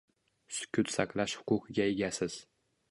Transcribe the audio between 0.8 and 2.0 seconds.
saqlash huquqiga